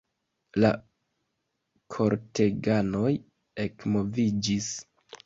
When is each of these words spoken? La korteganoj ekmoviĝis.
La 0.63 0.69
korteganoj 1.95 3.11
ekmoviĝis. 3.67 4.71